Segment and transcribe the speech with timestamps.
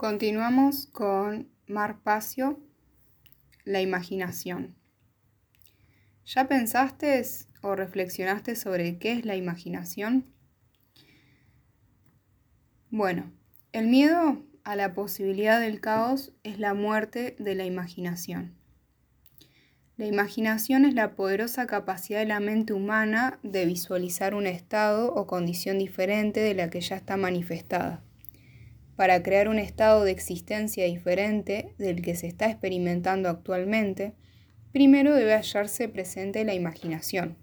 [0.00, 2.60] Continuamos con Marpacio,
[3.64, 4.76] la imaginación.
[6.24, 7.20] ¿Ya pensaste
[7.62, 10.32] o reflexionaste sobre qué es la imaginación?
[12.90, 13.32] Bueno,
[13.72, 18.54] el miedo a la posibilidad del caos es la muerte de la imaginación.
[19.96, 25.26] La imaginación es la poderosa capacidad de la mente humana de visualizar un estado o
[25.26, 28.04] condición diferente de la que ya está manifestada
[28.98, 34.14] para crear un estado de existencia diferente del que se está experimentando actualmente,
[34.72, 37.36] primero debe hallarse presente la imaginación,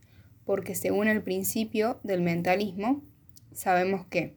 [0.44, 3.05] porque según el principio del mentalismo,
[3.53, 4.35] sabemos que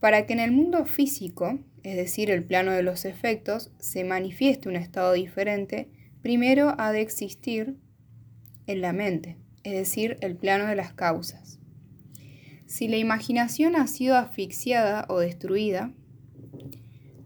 [0.00, 4.68] para que en el mundo físico, es decir, el plano de los efectos, se manifieste
[4.68, 5.88] un estado diferente,
[6.20, 7.76] primero ha de existir
[8.66, 11.60] en la mente, es decir, el plano de las causas.
[12.72, 15.92] Si la imaginación ha sido asfixiada o destruida,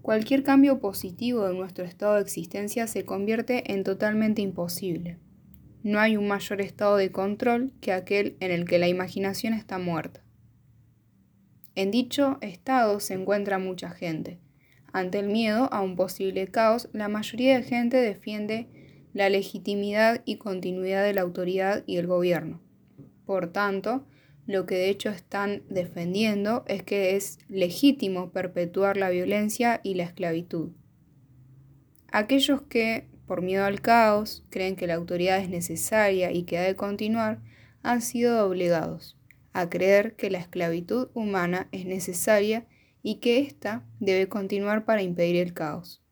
[0.02, 5.18] cualquier cambio positivo de nuestro estado de existencia se convierte en totalmente imposible.
[5.84, 9.78] No hay un mayor estado de control que aquel en el que la imaginación está
[9.78, 10.20] muerta.
[11.76, 14.40] En dicho estado se encuentra mucha gente.
[14.92, 18.66] Ante el miedo a un posible caos, la mayoría de gente defiende
[19.12, 22.60] la legitimidad y continuidad de la autoridad y el gobierno.
[23.26, 24.06] Por tanto,
[24.46, 30.04] lo que de hecho están defendiendo es que es legítimo perpetuar la violencia y la
[30.04, 30.70] esclavitud.
[32.12, 36.62] Aquellos que, por miedo al caos, creen que la autoridad es necesaria y que ha
[36.62, 37.40] de continuar,
[37.82, 39.16] han sido obligados
[39.52, 42.66] a creer que la esclavitud humana es necesaria
[43.02, 46.02] y que ésta debe continuar para impedir el caos.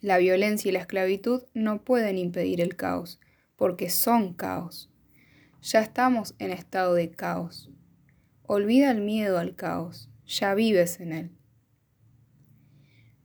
[0.00, 3.20] La violencia y la esclavitud no pueden impedir el caos,
[3.56, 4.88] porque son caos.
[5.62, 7.70] Ya estamos en estado de caos.
[8.44, 11.30] Olvida el miedo al caos, ya vives en él.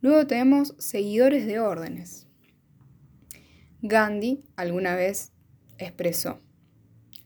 [0.02, 2.28] Luego tenemos seguidores de órdenes.
[3.82, 5.32] Gandhi alguna vez
[5.78, 6.42] expresó,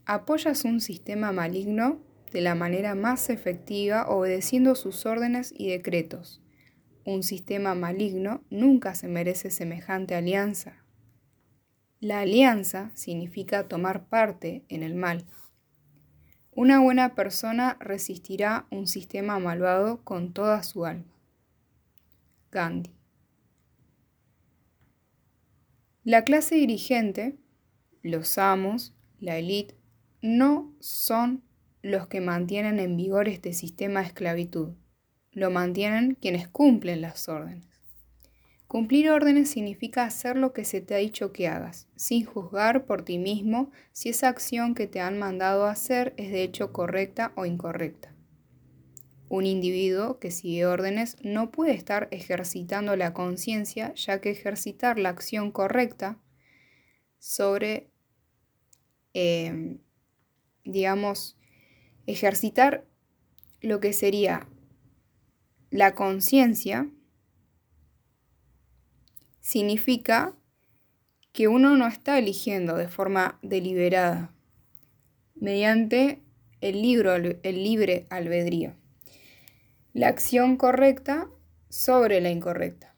[0.05, 2.01] apoyas un sistema maligno
[2.31, 6.41] de la manera más efectiva obedeciendo sus órdenes y decretos.
[7.03, 10.85] Un sistema maligno nunca se merece semejante alianza.
[12.01, 15.25] La alianza significa tomar parte en el mal.
[16.51, 21.13] Una buena persona resistirá un sistema malvado con toda su alma.
[22.51, 22.95] Gandhi.
[26.05, 27.37] La clase dirigente,
[28.01, 29.75] los amos, la élite,
[30.21, 31.43] no son
[31.81, 34.73] los que mantienen en vigor este sistema de esclavitud.
[35.31, 37.68] Lo mantienen quienes cumplen las órdenes.
[38.69, 43.01] Cumplir órdenes significa hacer lo que se te ha dicho que hagas, sin juzgar por
[43.01, 47.47] ti mismo si esa acción que te han mandado hacer es de hecho correcta o
[47.47, 48.13] incorrecta.
[49.27, 55.09] Un individuo que sigue órdenes no puede estar ejercitando la conciencia, ya que ejercitar la
[55.09, 56.19] acción correcta
[57.17, 57.89] sobre,
[59.15, 59.79] em,
[60.63, 61.39] digamos,
[62.05, 62.85] ejercitar
[63.61, 64.47] lo que sería
[65.71, 66.87] la conciencia
[69.49, 70.35] significa
[71.31, 74.31] que uno no está eligiendo de forma deliberada
[75.33, 76.21] mediante
[76.61, 78.75] el, libro, el libre albedrío.
[79.91, 81.31] La acción correcta
[81.67, 82.93] sobre la incorrecta.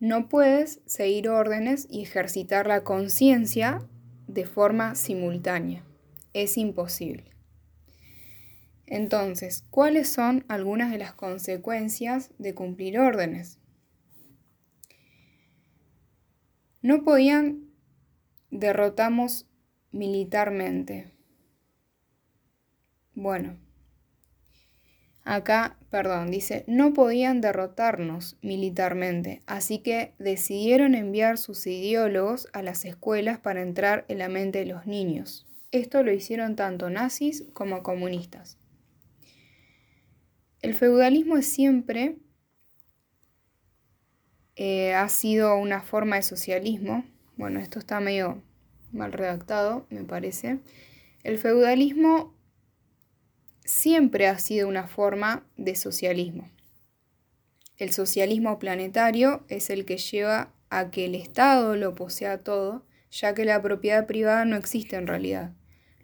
[0.00, 3.86] No puedes seguir órdenes y ejercitar la conciencia
[4.26, 5.84] de forma simultánea.
[6.32, 7.30] Es imposible.
[8.86, 13.58] Entonces, ¿cuáles son algunas de las consecuencias de cumplir órdenes?
[16.88, 17.68] No podían
[18.50, 19.46] derrotamos
[19.92, 21.12] militarmente.
[23.12, 23.58] Bueno,
[25.22, 32.86] acá, perdón, dice, no podían derrotarnos militarmente, así que decidieron enviar sus ideólogos a las
[32.86, 35.46] escuelas para entrar en la mente de los niños.
[35.72, 38.56] Esto lo hicieron tanto nazis como comunistas.
[40.62, 42.16] El feudalismo es siempre
[44.60, 47.04] eh, ha sido una forma de socialismo.
[47.36, 48.42] Bueno, esto está medio
[48.90, 50.58] mal redactado, me parece.
[51.22, 52.34] El feudalismo
[53.64, 56.50] siempre ha sido una forma de socialismo.
[57.76, 63.34] El socialismo planetario es el que lleva a que el Estado lo posea todo, ya
[63.34, 65.52] que la propiedad privada no existe en realidad.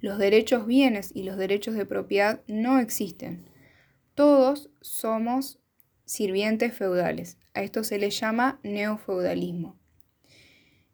[0.00, 3.48] Los derechos bienes y los derechos de propiedad no existen.
[4.14, 5.58] Todos somos
[6.04, 7.38] sirvientes feudales.
[7.54, 9.76] A esto se le llama neofeudalismo.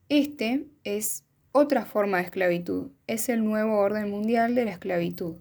[0.09, 5.37] Este es otra forma de esclavitud, es el nuevo orden mundial de la esclavitud.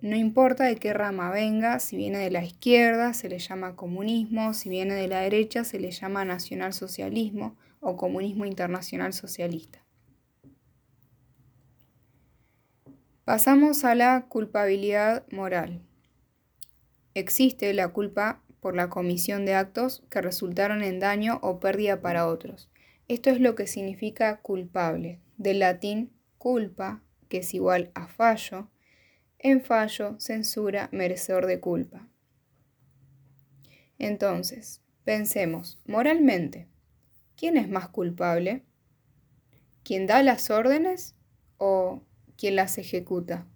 [0.00, 4.54] No importa de qué rama venga, si viene de la izquierda se le llama comunismo,
[4.54, 9.84] si viene de la derecha se le llama nacionalsocialismo o comunismo internacional socialista.
[13.24, 15.82] Pasamos a la culpabilidad moral.
[17.14, 22.26] Existe la culpa por la comisión de actos que resultaron en daño o pérdida para
[22.26, 22.70] otros.
[23.08, 28.68] Esto es lo que significa culpable, del latín culpa, que es igual a fallo,
[29.38, 32.08] en fallo, censura, merecedor de culpa.
[33.98, 36.68] Entonces, pensemos, moralmente,
[37.36, 38.64] ¿quién es más culpable?
[39.82, 41.14] ¿Quién da las órdenes
[41.58, 42.02] o
[42.38, 43.46] quien las ejecuta.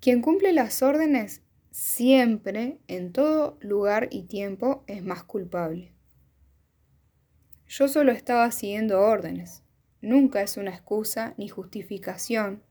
[0.00, 5.92] Quien cumple las órdenes siempre, en todo lugar y tiempo, es más culpable.
[7.68, 9.62] Yo solo estaba siguiendo órdenes.
[10.00, 12.62] Nunca es una excusa ni justificación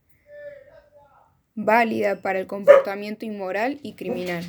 [1.56, 4.44] válida para el comportamiento inmoral y criminal.